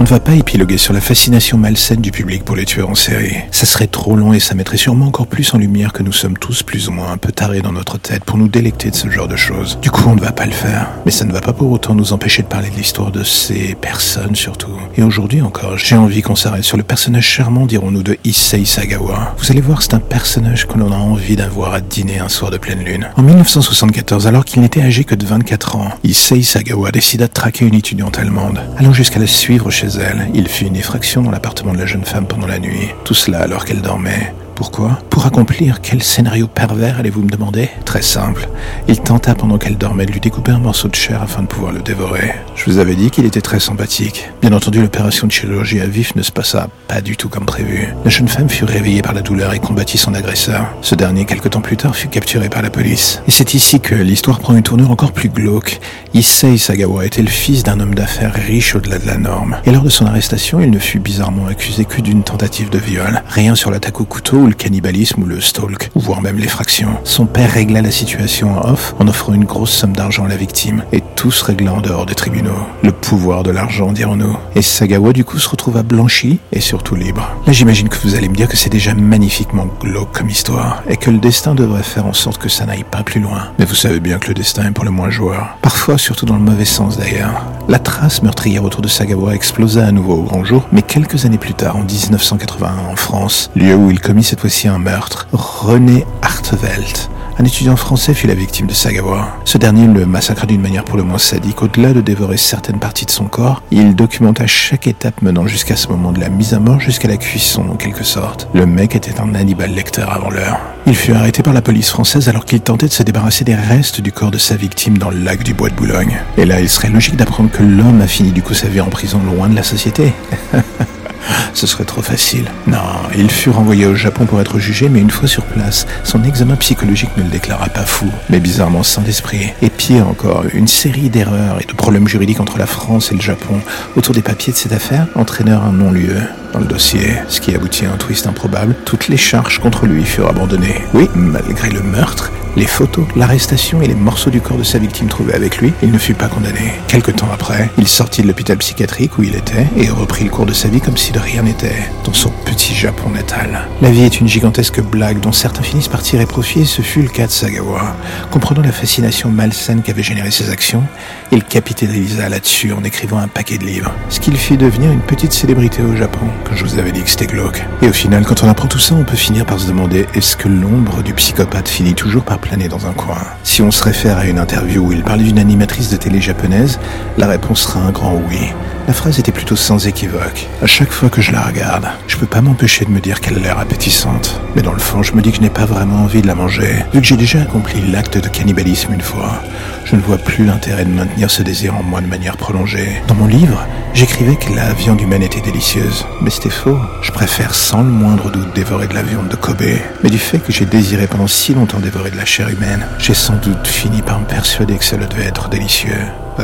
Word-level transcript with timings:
On 0.00 0.04
ne 0.04 0.08
va 0.08 0.20
pas 0.20 0.34
épiloguer 0.34 0.78
sur 0.78 0.92
la 0.92 1.00
fascination 1.00 1.58
malsaine 1.58 2.00
du 2.00 2.12
public 2.12 2.44
pour 2.44 2.54
les 2.54 2.64
tueurs 2.64 2.88
en 2.88 2.94
série. 2.94 3.34
Ça 3.50 3.66
serait 3.66 3.88
trop 3.88 4.14
long 4.14 4.32
et 4.32 4.38
ça 4.38 4.54
mettrait 4.54 4.76
sûrement 4.76 5.06
encore 5.06 5.26
plus 5.26 5.52
en 5.54 5.58
lumière 5.58 5.92
que 5.92 6.04
nous 6.04 6.12
sommes 6.12 6.38
tous 6.38 6.62
plus 6.62 6.88
ou 6.88 6.92
moins 6.92 7.10
un 7.10 7.16
peu 7.16 7.32
tarés 7.32 7.62
dans 7.62 7.72
notre 7.72 7.98
tête 7.98 8.22
pour 8.22 8.38
nous 8.38 8.46
délecter 8.46 8.90
de 8.90 8.94
ce 8.94 9.10
genre 9.10 9.26
de 9.26 9.34
choses. 9.34 9.76
Du 9.82 9.90
coup, 9.90 10.04
on 10.06 10.14
ne 10.14 10.20
va 10.20 10.30
pas 10.30 10.46
le 10.46 10.52
faire. 10.52 10.88
Mais 11.04 11.10
ça 11.10 11.24
ne 11.24 11.32
va 11.32 11.40
pas 11.40 11.52
pour 11.52 11.72
autant 11.72 11.96
nous 11.96 12.12
empêcher 12.12 12.42
de 12.42 12.46
parler 12.46 12.70
de 12.70 12.76
l'histoire 12.76 13.10
de 13.10 13.24
ces 13.24 13.74
personnes 13.74 14.36
surtout. 14.36 14.70
Et 14.96 15.02
aujourd'hui 15.02 15.42
encore, 15.42 15.76
j'ai 15.76 15.96
envie 15.96 16.22
qu'on 16.22 16.36
s'arrête 16.36 16.62
sur 16.62 16.76
le 16.76 16.84
personnage 16.84 17.26
charmant, 17.26 17.66
dirons-nous, 17.66 18.04
de 18.04 18.18
Issei 18.22 18.66
Sagawa. 18.66 19.34
Vous 19.36 19.50
allez 19.50 19.60
voir, 19.60 19.82
c'est 19.82 19.94
un 19.94 20.00
personnage 20.00 20.68
que 20.68 20.78
l'on 20.78 20.92
a 20.92 20.96
envie 20.96 21.34
d'avoir 21.34 21.74
à 21.74 21.80
dîner 21.80 22.20
un 22.20 22.28
soir 22.28 22.52
de 22.52 22.58
pleine 22.58 22.84
lune. 22.84 23.08
En 23.16 23.22
1974, 23.24 24.28
alors 24.28 24.44
qu'il 24.44 24.62
n'était 24.62 24.82
âgé 24.82 25.02
que 25.02 25.16
de 25.16 25.26
24 25.26 25.74
ans, 25.74 25.90
Issei 26.04 26.44
Sagawa 26.44 26.92
décida 26.92 27.26
de 27.26 27.32
traquer 27.32 27.66
une 27.66 27.74
étudiante 27.74 28.20
allemande, 28.20 28.60
allant 28.78 28.92
jusqu'à 28.92 29.18
la 29.18 29.26
suivre 29.26 29.72
chez 29.72 29.87
elle. 29.96 30.28
Il 30.34 30.48
fit 30.48 30.66
une 30.66 30.76
effraction 30.76 31.22
dans 31.22 31.30
l'appartement 31.30 31.72
de 31.72 31.78
la 31.78 31.86
jeune 31.86 32.04
femme 32.04 32.26
pendant 32.26 32.46
la 32.46 32.58
nuit. 32.58 32.88
Tout 33.04 33.14
cela 33.14 33.40
alors 33.40 33.64
qu'elle 33.64 33.82
dormait. 33.82 34.32
Pourquoi? 34.58 34.98
Pour 35.08 35.24
accomplir 35.24 35.80
quel 35.82 36.02
scénario 36.02 36.48
pervers 36.48 36.98
allez-vous 36.98 37.22
me 37.22 37.30
demander? 37.30 37.68
Très 37.84 38.02
simple. 38.02 38.48
Il 38.88 38.98
tenta 38.98 39.36
pendant 39.36 39.56
qu'elle 39.56 39.78
dormait 39.78 40.04
de 40.04 40.10
lui 40.10 40.18
découper 40.18 40.50
un 40.50 40.58
morceau 40.58 40.88
de 40.88 40.96
chair 40.96 41.22
afin 41.22 41.42
de 41.42 41.46
pouvoir 41.46 41.70
le 41.70 41.78
dévorer. 41.78 42.34
Je 42.56 42.64
vous 42.64 42.78
avais 42.78 42.96
dit 42.96 43.08
qu'il 43.10 43.24
était 43.24 43.40
très 43.40 43.60
sympathique. 43.60 44.28
Bien 44.42 44.52
entendu, 44.52 44.80
l'opération 44.82 45.28
de 45.28 45.32
chirurgie 45.32 45.80
à 45.80 45.86
vif 45.86 46.16
ne 46.16 46.22
se 46.22 46.32
passa 46.32 46.66
pas 46.88 47.00
du 47.00 47.16
tout 47.16 47.28
comme 47.28 47.46
prévu. 47.46 47.94
La 48.04 48.10
jeune 48.10 48.26
femme 48.26 48.48
fut 48.48 48.64
réveillée 48.64 49.00
par 49.00 49.14
la 49.14 49.20
douleur 49.20 49.54
et 49.54 49.60
combattit 49.60 49.96
son 49.96 50.12
agresseur. 50.12 50.66
Ce 50.82 50.96
dernier, 50.96 51.24
quelque 51.24 51.46
temps 51.46 51.60
plus 51.60 51.76
tard, 51.76 51.94
fut 51.94 52.08
capturé 52.08 52.48
par 52.48 52.62
la 52.62 52.70
police. 52.70 53.22
Et 53.28 53.30
c'est 53.30 53.54
ici 53.54 53.78
que 53.78 53.94
l'histoire 53.94 54.40
prend 54.40 54.56
une 54.56 54.64
tournure 54.64 54.90
encore 54.90 55.12
plus 55.12 55.28
glauque. 55.28 55.78
Issei 56.14 56.56
Sagawa 56.58 57.04
était 57.04 57.22
le 57.22 57.28
fils 57.28 57.62
d'un 57.62 57.80
homme 57.80 57.94
d'affaires 57.94 58.32
riche 58.32 58.74
au-delà 58.74 58.98
de 58.98 59.06
la 59.06 59.18
norme. 59.18 59.58
Et 59.64 59.70
lors 59.70 59.82
de 59.82 59.88
son 59.90 60.06
arrestation, 60.06 60.58
il 60.58 60.70
ne 60.70 60.78
fut 60.78 60.98
bizarrement 60.98 61.46
accusé 61.46 61.84
que 61.84 62.00
d'une 62.00 62.22
tentative 62.22 62.70
de 62.70 62.78
viol. 62.78 63.22
Rien 63.28 63.54
sur 63.54 63.70
l'attaque 63.70 64.00
au 64.00 64.04
couteau 64.04 64.46
le 64.46 64.54
cannibalisme 64.54 65.22
ou 65.22 65.26
le 65.26 65.40
stalk, 65.40 65.90
voire 65.94 66.22
même 66.22 66.38
l'effraction. 66.38 66.88
Son 67.04 67.26
père 67.26 67.52
régla 67.52 67.82
la 67.82 67.90
situation 67.90 68.58
en 68.58 68.70
off 68.72 68.94
en 68.98 69.06
offrant 69.06 69.34
une 69.34 69.44
grosse 69.44 69.70
somme 69.70 69.92
d'argent 69.92 70.24
à 70.24 70.28
la 70.28 70.36
victime, 70.36 70.82
et 70.92 71.02
tout 71.14 71.30
se 71.30 71.44
régla 71.44 71.74
en 71.74 71.80
dehors 71.80 72.06
des 72.06 72.14
tribunaux. 72.14 72.66
Le 72.82 72.92
pouvoir 72.92 73.42
de 73.42 73.50
l'argent, 73.50 73.92
dirons-nous. 73.92 74.36
Et 74.54 74.62
Sagawa 74.62 75.12
du 75.12 75.24
coup 75.24 75.38
se 75.38 75.48
retrouva 75.48 75.82
blanchi 75.82 76.38
et 76.52 76.60
surtout 76.60 76.94
libre. 76.94 77.28
Là 77.46 77.52
j'imagine 77.52 77.88
que 77.88 77.98
vous 78.02 78.14
allez 78.14 78.28
me 78.28 78.34
dire 78.34 78.48
que 78.48 78.56
c'est 78.56 78.70
déjà 78.70 78.94
magnifiquement 78.94 79.66
glauque 79.80 80.12
comme 80.12 80.30
histoire, 80.30 80.82
et 80.88 80.96
que 80.96 81.10
le 81.10 81.18
destin 81.18 81.54
devrait 81.54 81.82
faire 81.82 82.06
en 82.06 82.14
sorte 82.14 82.38
que 82.38 82.48
ça 82.48 82.64
n'aille 82.64 82.84
pas 82.84 83.02
plus 83.02 83.20
loin. 83.20 83.48
Mais 83.58 83.66
vous 83.66 83.74
savez 83.74 84.00
bien 84.00 84.18
que 84.18 84.28
le 84.28 84.34
destin 84.34 84.68
est 84.68 84.72
pour 84.72 84.84
le 84.84 84.90
moins 84.90 85.10
joueur. 85.10 85.58
Parfois, 85.60 85.97
surtout 85.98 86.26
dans 86.26 86.36
le 86.36 86.42
mauvais 86.42 86.64
sens 86.64 86.96
d'ailleurs. 86.96 87.44
La 87.68 87.78
trace 87.78 88.22
meurtrière 88.22 88.64
autour 88.64 88.82
de 88.82 88.88
Sagawa 88.88 89.34
explosa 89.34 89.86
à 89.86 89.92
nouveau 89.92 90.14
au 90.14 90.22
grand 90.22 90.44
jour, 90.44 90.66
mais 90.72 90.82
quelques 90.82 91.24
années 91.24 91.38
plus 91.38 91.54
tard, 91.54 91.76
en 91.76 91.84
1981 91.84 92.90
en 92.90 92.96
France, 92.96 93.50
lieu 93.54 93.74
où 93.74 93.90
il 93.90 94.00
commit 94.00 94.24
cette 94.24 94.40
fois-ci 94.40 94.68
un 94.68 94.78
meurtre, 94.78 95.26
René 95.32 96.06
Hartevelt, 96.22 97.10
un 97.38 97.44
étudiant 97.44 97.76
français 97.76 98.14
fut 98.14 98.26
la 98.26 98.34
victime 98.34 98.66
de 98.66 98.74
Sagawa. 98.74 99.28
Ce 99.44 99.58
dernier 99.58 99.86
le 99.86 100.06
massacra 100.06 100.46
d'une 100.46 100.60
manière 100.60 100.84
pour 100.84 100.96
le 100.96 101.04
moins 101.04 101.18
sadique. 101.18 101.62
Au-delà 101.62 101.92
de 101.92 102.00
dévorer 102.00 102.36
certaines 102.36 102.80
parties 102.80 103.06
de 103.06 103.10
son 103.10 103.26
corps, 103.26 103.62
il 103.70 103.94
documenta 103.94 104.46
chaque 104.46 104.88
étape 104.88 105.22
menant 105.22 105.46
jusqu'à 105.46 105.76
ce 105.76 105.88
moment 105.88 106.10
de 106.10 106.18
la 106.18 106.30
mise 106.30 106.52
à 106.52 106.58
mort 106.58 106.80
jusqu'à 106.80 107.06
la 107.06 107.16
cuisson 107.16 107.64
en 107.70 107.76
quelque 107.76 108.02
sorte. 108.02 108.48
Le 108.54 108.66
mec 108.66 108.96
était 108.96 109.20
un 109.20 109.34
Hannibal 109.34 109.70
Lecter 109.70 110.06
avant 110.08 110.30
l'heure. 110.30 110.58
Il 110.86 110.96
fut 110.96 111.12
arrêté 111.12 111.42
par 111.44 111.52
la 111.52 111.62
police 111.62 111.90
française 111.90 112.28
alors 112.28 112.44
qu'il 112.44 112.60
tentait 112.60 112.88
de 112.88 112.92
se 112.92 113.04
débarrasser 113.04 113.44
des 113.44 113.54
restes 113.54 114.00
du 114.00 114.10
corps 114.10 114.32
de 114.32 114.38
sa 114.38 114.56
victime 114.56 114.98
dans 114.98 115.10
le 115.10 115.18
lac 115.18 115.44
du 115.44 115.54
Bois 115.54 115.70
de 115.70 115.74
Boulogne. 115.74 116.20
Et 116.38 116.44
là, 116.44 116.60
il 116.60 116.68
serait 116.68 116.90
logique 116.90 117.16
d'apprendre 117.16 117.50
que 117.50 117.62
l'homme 117.62 118.00
a 118.00 118.08
fini 118.08 118.32
du 118.32 118.42
coup 118.42 118.54
sa 118.54 118.66
vie 118.66 118.80
en 118.80 118.88
prison 118.88 119.20
loin 119.24 119.48
de 119.48 119.54
la 119.54 119.62
société. 119.62 120.12
Ce 121.54 121.66
serait 121.66 121.84
trop 121.84 122.02
facile. 122.02 122.50
Non, 122.66 122.78
il 123.16 123.30
fut 123.30 123.50
renvoyé 123.50 123.86
au 123.86 123.94
Japon 123.94 124.26
pour 124.26 124.40
être 124.40 124.58
jugé, 124.58 124.88
mais 124.88 125.00
une 125.00 125.10
fois 125.10 125.28
sur 125.28 125.44
place, 125.44 125.86
son 126.04 126.22
examen 126.24 126.56
psychologique 126.56 127.16
ne 127.16 127.22
le 127.22 127.30
déclara 127.30 127.68
pas 127.68 127.84
fou, 127.84 128.06
mais 128.30 128.40
bizarrement 128.40 128.82
sans 128.82 129.02
d'esprit. 129.02 129.52
Et 129.62 129.70
pire 129.70 130.08
encore, 130.08 130.44
une 130.52 130.68
série 130.68 131.10
d'erreurs 131.10 131.60
et 131.60 131.64
de 131.64 131.72
problèmes 131.72 132.08
juridiques 132.08 132.40
entre 132.40 132.58
la 132.58 132.66
France 132.66 133.12
et 133.12 133.14
le 133.14 133.20
Japon 133.20 133.60
autour 133.96 134.14
des 134.14 134.22
papiers 134.22 134.52
de 134.52 134.58
cette 134.58 134.72
affaire 134.72 135.06
entraînèrent 135.14 135.64
un 135.64 135.72
non-lieu 135.72 136.20
dans 136.52 136.60
le 136.60 136.66
dossier, 136.66 137.14
ce 137.28 137.40
qui 137.40 137.54
aboutit 137.54 137.86
à 137.86 137.92
un 137.92 137.96
twist 137.96 138.26
improbable. 138.26 138.74
Toutes 138.84 139.08
les 139.08 139.16
charges 139.16 139.58
contre 139.58 139.86
lui 139.86 140.04
furent 140.04 140.28
abandonnées. 140.28 140.82
Oui, 140.94 141.08
malgré 141.14 141.70
le 141.70 141.82
meurtre, 141.82 142.30
les 142.56 142.66
photos, 142.66 143.06
l'arrestation 143.14 143.82
et 143.82 143.86
les 143.86 143.94
morceaux 143.94 144.30
du 144.30 144.40
corps 144.40 144.56
de 144.56 144.64
sa 144.64 144.78
victime 144.78 145.06
trouvés 145.06 145.34
avec 145.34 145.58
lui, 145.58 145.72
il 145.82 145.92
ne 145.92 145.98
fut 145.98 146.14
pas 146.14 146.28
condamné. 146.28 146.72
Quelque 146.88 147.10
temps 147.10 147.28
après, 147.32 147.70
il 147.78 147.86
sortit 147.86 148.22
de 148.22 148.26
l'hôpital 148.26 148.56
psychiatrique 148.58 149.16
où 149.18 149.22
il 149.22 149.36
était 149.36 149.66
et 149.76 149.88
reprit 149.88 150.24
le 150.24 150.30
cours 150.30 150.46
de 150.46 150.52
sa 150.52 150.68
vie 150.68 150.80
comme 150.80 150.96
si 150.96 151.12
de 151.12 151.20
rien 151.20 151.42
n'était, 151.42 151.90
dans 152.04 152.12
son 152.12 152.30
petit 152.44 152.74
Japon 152.74 153.10
natal. 153.10 153.68
La 153.80 153.90
vie 153.90 154.02
est 154.02 154.20
une 154.20 154.28
gigantesque 154.28 154.80
blague 154.80 155.20
dont 155.20 155.32
certains 155.32 155.62
finissent 155.62 155.88
par 155.88 156.02
tirer 156.02 156.26
profit 156.26 156.62
et 156.62 156.64
ce 156.64 156.82
fut 156.82 157.02
le 157.02 157.08
cas 157.08 157.26
de 157.26 157.30
Sagawa. 157.30 157.96
Comprenant 158.30 158.62
la 158.62 158.72
fascination 158.72 159.30
malsaine 159.30 159.82
qu'avaient 159.82 160.02
généré 160.02 160.30
ses 160.30 160.50
actions, 160.50 160.82
il 161.30 161.44
capitalisa 161.44 162.28
là-dessus 162.28 162.72
en 162.72 162.82
écrivant 162.82 163.18
un 163.18 163.28
paquet 163.28 163.58
de 163.58 163.64
livres, 163.64 163.94
ce 164.08 164.18
qu'il 164.18 164.36
fit 164.36 164.56
devenir 164.56 164.90
une 164.90 165.00
petite 165.00 165.32
célébrité 165.32 165.82
au 165.82 165.94
Japon, 165.94 166.26
quand 166.44 166.56
je 166.56 166.64
vous 166.64 166.78
avais 166.78 166.92
dit 166.92 167.02
que 167.02 167.10
c'était 167.10 167.26
glauque. 167.26 167.64
Et 167.82 167.88
au 167.88 167.92
final, 167.92 168.24
quand 168.24 168.42
on 168.42 168.48
apprend 168.48 168.68
tout 168.68 168.78
ça, 168.78 168.94
on 168.94 169.04
peut 169.04 169.16
finir 169.16 169.46
par 169.46 169.58
se 169.58 169.66
demander 169.66 170.06
est-ce 170.14 170.36
que 170.36 170.48
l'ombre 170.48 171.02
du 171.02 171.14
psychopathe 171.14 171.68
finit 171.68 171.94
toujours 171.94 172.24
par 172.24 172.38
planer 172.38 172.68
dans 172.68 172.86
un 172.86 172.92
coin? 172.92 173.18
Si 173.42 173.62
on 173.62 173.70
se 173.70 173.82
réfère 173.82 174.18
à 174.18 174.26
une 174.26 174.38
interview 174.38 174.86
où 174.86 174.92
il 174.92 175.02
parlait 175.02 175.24
d'une 175.24 175.38
animatrice 175.38 175.90
de 175.90 175.96
télé 175.96 176.20
japonaise, 176.20 176.78
la 177.16 177.26
réponse 177.26 177.62
sera 177.62 177.80
un 177.80 177.90
grand 177.90 178.20
oui. 178.28 178.52
La 178.88 178.94
phrase 178.94 179.18
était 179.18 179.32
plutôt 179.32 179.54
sans 179.54 179.86
équivoque. 179.86 180.48
À 180.62 180.66
chaque 180.66 180.92
fois 180.92 181.10
que 181.10 181.20
je 181.20 181.30
la 181.30 181.42
regarde, 181.42 181.86
je 182.06 182.16
peux 182.16 182.24
pas 182.24 182.40
m'empêcher 182.40 182.86
de 182.86 182.90
me 182.90 183.00
dire 183.00 183.20
qu'elle 183.20 183.36
a 183.36 183.40
l'air 183.40 183.58
appétissante. 183.58 184.40
Mais 184.56 184.62
dans 184.62 184.72
le 184.72 184.78
fond, 184.78 185.02
je 185.02 185.12
me 185.12 185.20
dis 185.20 185.30
que 185.30 185.36
je 185.36 185.42
n'ai 185.42 185.50
pas 185.50 185.66
vraiment 185.66 186.04
envie 186.04 186.22
de 186.22 186.26
la 186.26 186.34
manger. 186.34 186.86
Vu 186.94 187.02
que 187.02 187.06
j'ai 187.06 187.18
déjà 187.18 187.42
accompli 187.42 187.82
l'acte 187.92 188.16
de 188.16 188.28
cannibalisme 188.30 188.94
une 188.94 189.02
fois, 189.02 189.42
je 189.84 189.94
ne 189.94 190.00
vois 190.00 190.16
plus 190.16 190.46
l'intérêt 190.46 190.86
de 190.86 190.90
maintenir 190.90 191.30
ce 191.30 191.42
désir 191.42 191.76
en 191.76 191.82
moi 191.82 192.00
de 192.00 192.06
manière 192.06 192.38
prolongée. 192.38 193.02
Dans 193.08 193.14
mon 193.14 193.26
livre, 193.26 193.62
j'écrivais 193.92 194.36
que 194.36 194.54
la 194.54 194.72
viande 194.72 195.02
humaine 195.02 195.22
était 195.22 195.42
délicieuse. 195.42 196.06
Mais 196.22 196.30
c'était 196.30 196.48
faux. 196.48 196.78
Je 197.02 197.12
préfère 197.12 197.54
sans 197.54 197.82
le 197.82 197.90
moindre 197.90 198.30
doute 198.30 198.54
dévorer 198.54 198.86
de 198.86 198.94
la 198.94 199.02
viande 199.02 199.28
de 199.28 199.36
Kobe. 199.36 199.64
Mais 200.02 200.08
du 200.08 200.18
fait 200.18 200.38
que 200.38 200.50
j'ai 200.50 200.64
désiré 200.64 201.06
pendant 201.06 201.26
si 201.26 201.52
longtemps 201.52 201.80
dévorer 201.80 202.10
de 202.10 202.16
la 202.16 202.24
chair 202.24 202.48
humaine, 202.48 202.86
j'ai 202.98 203.12
sans 203.12 203.36
doute 203.36 203.66
fini 203.66 204.00
par 204.00 204.18
me 204.18 204.24
persuader 204.24 204.78
que 204.78 204.84
cela 204.84 205.04
devait 205.04 205.26
être 205.26 205.50
délicieux 205.50 205.92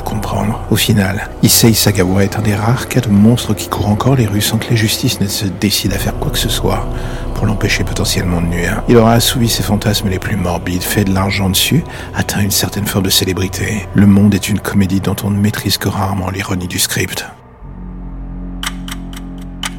comprendre. 0.00 0.60
Au 0.71 0.77
final, 0.77 1.28
Issei 1.43 1.75
Sagawa 1.75 2.25
est 2.25 2.37
un 2.37 2.43
des 2.43 2.55
rares 2.55 2.88
cas 2.88 3.00
de 3.00 3.09
monstre 3.09 3.55
qui 3.55 3.69
court 3.69 3.88
encore 3.88 4.16
les 4.16 4.27
rues 4.27 4.41
sans 4.41 4.59
que 4.59 4.71
la 4.71 4.77
justice 4.77 5.21
ne 5.21 5.27
se 5.27 5.47
décide 5.47 5.93
à 5.93 5.99
faire 5.99 6.19
quoi 6.19 6.31
que 6.31 6.38
ce 6.38 6.49
soit 6.49 6.87
pour 7.34 7.47
l'empêcher 7.47 7.84
potentiellement 7.84 8.41
de 8.41 8.47
nuire. 8.47 8.83
Il 8.88 8.97
aura 8.97 9.15
assouvi 9.15 9.49
ses 9.49 9.62
fantasmes 9.62 10.09
les 10.09 10.19
plus 10.19 10.37
morbides, 10.37 10.83
fait 10.83 11.04
de 11.04 11.12
l'argent 11.12 11.50
dessus, 11.50 11.84
atteint 12.15 12.41
une 12.41 12.50
certaine 12.50 12.87
forme 12.87 13.04
de 13.04 13.10
célébrité. 13.10 13.86
Le 13.95 14.07
monde 14.07 14.34
est 14.34 14.48
une 14.48 14.60
comédie 14.60 15.01
dont 15.01 15.16
on 15.24 15.30
ne 15.30 15.39
maîtrise 15.39 15.78
que 15.78 15.89
rarement 15.89 16.30
l'ironie 16.30 16.68
du 16.68 16.78
script. 16.78 17.27